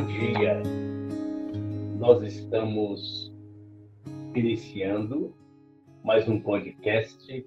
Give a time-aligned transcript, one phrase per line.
[0.00, 0.62] Bom dia.
[1.98, 3.30] Nós estamos
[4.34, 5.36] iniciando
[6.02, 7.46] mais um podcast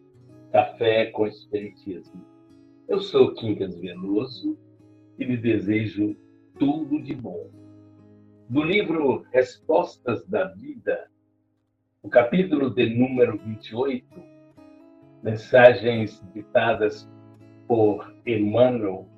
[0.52, 2.24] Café com Espiritismo.
[2.88, 4.56] Eu sou Quincas Veloso
[5.18, 6.16] e lhe desejo
[6.60, 7.50] tudo de bom.
[8.48, 11.10] Do livro Respostas da Vida,
[12.04, 14.06] o capítulo de número 28,
[15.24, 17.10] mensagens ditadas
[17.68, 19.10] por Emmanuel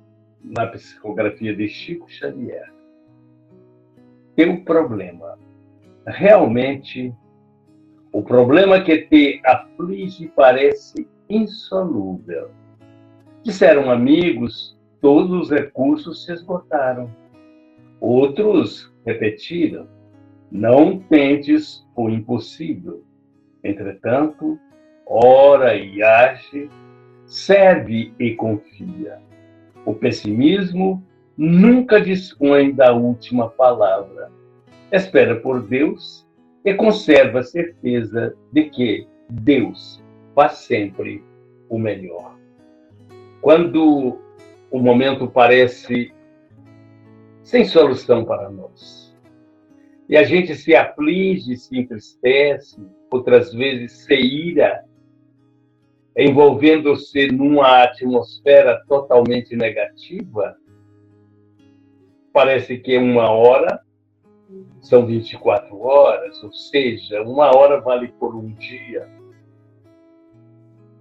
[0.42, 2.74] na psicografia de Chico Xavier.
[4.36, 5.38] Teu problema.
[6.06, 7.12] Realmente,
[8.12, 12.50] o problema que te aflige parece insolúvel.
[13.42, 17.10] Disseram amigos, todos os recursos se esgotaram.
[17.98, 19.88] Outros repetiram,
[20.52, 23.02] não tentes o impossível.
[23.64, 24.58] Entretanto,
[25.06, 26.68] ora e age,
[27.24, 29.18] serve e confia.
[29.86, 31.02] O pessimismo
[31.36, 34.30] nunca dispõe da última palavra.
[34.90, 36.26] Espera por Deus
[36.64, 40.02] e conserva a certeza de que Deus
[40.34, 41.22] faz sempre
[41.68, 42.36] o melhor.
[43.40, 44.18] Quando
[44.70, 46.12] o momento parece
[47.42, 49.16] sem solução para nós,
[50.08, 54.84] e a gente se aflige, se entristece, outras vezes se ira,
[56.16, 60.56] envolvendo-se numa atmosfera totalmente negativa,
[62.36, 63.80] parece que uma hora
[64.82, 69.08] são 24 horas, ou seja, uma hora vale por um dia.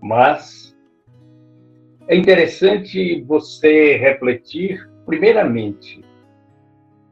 [0.01, 0.73] Mas
[2.07, 6.01] é interessante você refletir, primeiramente,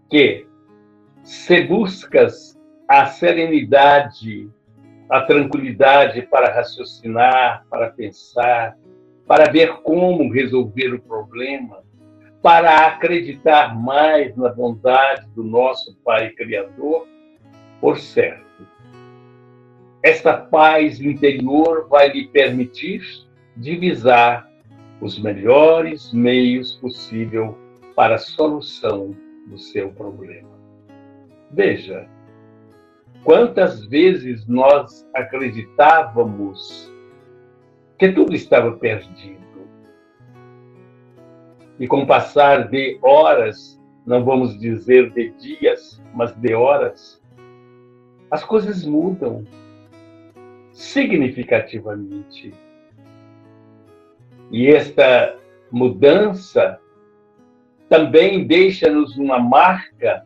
[0.10, 0.48] que
[1.22, 2.58] se buscas
[2.88, 4.50] a serenidade
[5.10, 8.78] a tranquilidade para raciocinar, para pensar,
[9.28, 11.84] para ver como resolver o problema,
[12.44, 17.08] para acreditar mais na bondade do nosso Pai Criador,
[17.82, 18.44] por certo.
[20.04, 23.02] Esta paz interior vai lhe permitir
[23.58, 24.48] divisar
[25.02, 27.58] os melhores meios possível
[27.96, 29.16] para a solução
[29.48, 30.52] do seu problema.
[31.52, 32.08] Veja,
[33.24, 36.92] Quantas vezes nós acreditávamos
[37.98, 39.43] que tudo estava perdido?
[41.80, 47.22] E com o passar de horas, não vamos dizer de dias, mas de horas,
[48.30, 49.46] as coisas mudam
[50.72, 52.54] significativamente.
[54.52, 55.38] E esta
[55.72, 56.80] mudança
[57.90, 60.26] também deixa-nos uma marca,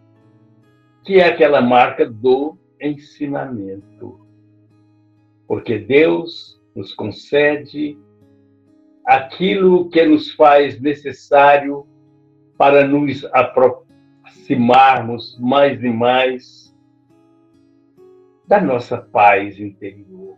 [1.03, 4.19] que é aquela marca do ensinamento.
[5.47, 7.97] Porque Deus nos concede
[9.07, 11.87] aquilo que nos faz necessário
[12.57, 16.75] para nos aproximarmos mais e mais
[18.45, 20.37] da nossa paz interior,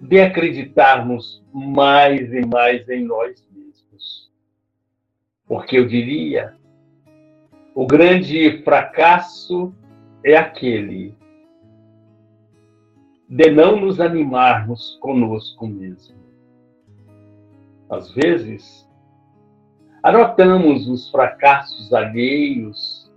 [0.00, 4.32] de acreditarmos mais e mais em nós mesmos.
[5.46, 6.56] Porque eu diria,
[7.76, 9.72] o grande fracasso
[10.24, 11.16] é aquele
[13.28, 16.17] de não nos animarmos conosco mesmo.
[17.90, 18.88] Às vezes,
[20.02, 23.10] anotamos os fracassos alheios,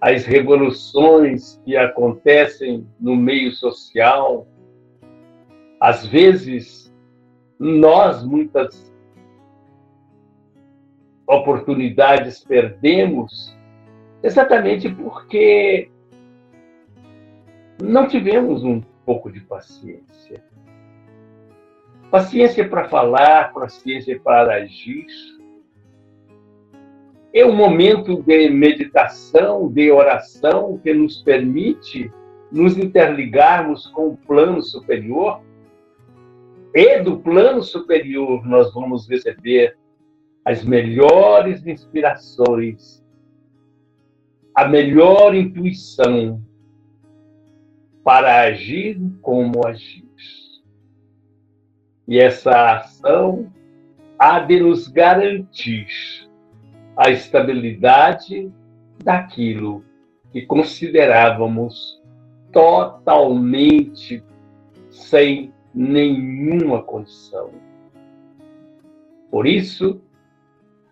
[0.00, 4.46] as revoluções que acontecem no meio social.
[5.80, 6.92] Às vezes,
[7.58, 8.92] nós muitas
[11.26, 13.56] oportunidades perdemos
[14.22, 15.90] exatamente porque
[17.80, 20.42] não tivemos um pouco de paciência.
[22.12, 25.06] Paciência para falar, paciência para agir.
[27.32, 32.12] É um momento de meditação, de oração, que nos permite
[32.50, 35.40] nos interligarmos com o plano superior.
[36.74, 39.78] E do plano superior nós vamos receber
[40.44, 43.02] as melhores inspirações,
[44.54, 46.42] a melhor intuição,
[48.04, 50.02] para agir como agir.
[52.12, 53.50] E essa ação
[54.18, 55.88] há de nos garantir
[56.94, 58.52] a estabilidade
[59.02, 59.82] daquilo
[60.30, 62.02] que considerávamos
[62.52, 64.22] totalmente
[64.90, 67.50] sem nenhuma condição.
[69.30, 69.98] Por isso,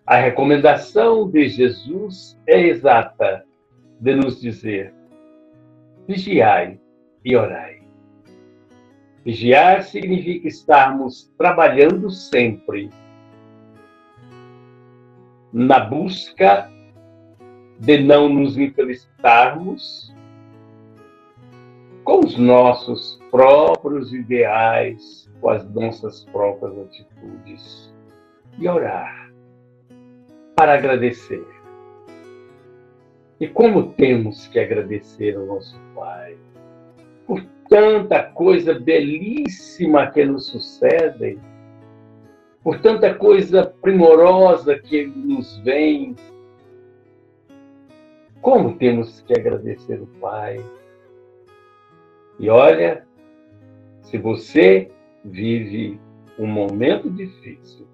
[0.07, 3.45] a recomendação de Jesus é exata
[3.99, 4.91] de nos dizer:
[6.07, 6.79] vigiai
[7.23, 7.80] e orai.
[9.23, 12.89] Vigiar significa estarmos trabalhando sempre
[15.53, 16.71] na busca
[17.79, 20.11] de não nos infelicitarmos
[22.03, 27.93] com os nossos próprios ideais, com as nossas próprias atitudes
[28.57, 29.31] e orar
[30.55, 31.45] para agradecer.
[33.39, 36.37] E como temos que agradecer ao nosso Pai
[37.31, 41.39] por tanta coisa belíssima que nos sucede,
[42.61, 46.13] por tanta coisa primorosa que nos vem.
[48.41, 50.59] Como temos que agradecer o Pai?
[52.37, 53.07] E olha,
[54.01, 54.91] se você
[55.23, 55.97] vive
[56.37, 57.87] um momento difícil,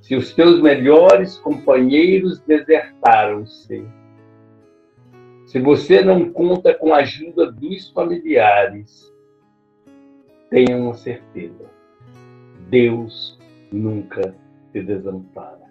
[0.00, 3.84] se os teus melhores companheiros desertaram-se,
[5.46, 9.14] se você não conta com a ajuda dos familiares,
[10.50, 11.70] tenha uma certeza:
[12.68, 13.38] Deus
[13.72, 14.34] nunca
[14.72, 15.64] te desampara.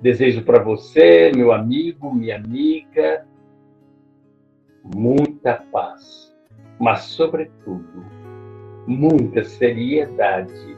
[0.00, 3.26] Desejo para você, meu amigo, minha amiga,
[4.94, 6.32] muita paz,
[6.78, 8.04] mas, sobretudo,
[8.86, 10.76] muita seriedade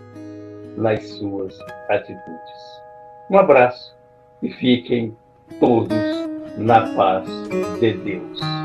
[0.76, 2.82] nas suas atitudes.
[3.30, 3.94] Um abraço
[4.42, 5.16] e fiquem
[5.60, 5.88] todos
[6.58, 7.26] na paz
[7.80, 8.63] de Deus.